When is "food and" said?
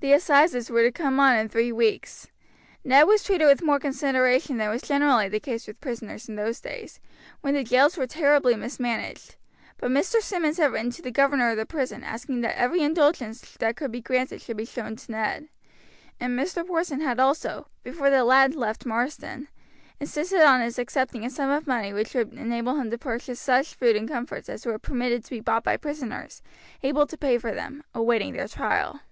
23.76-24.08